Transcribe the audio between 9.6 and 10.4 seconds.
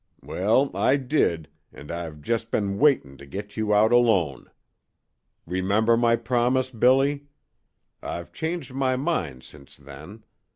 then.